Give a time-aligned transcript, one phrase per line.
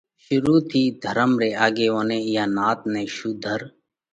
[0.23, 3.61] شرُوعات ٿِي ڌرم ري آڳيووني اِيئا نات نئہ شُوڌر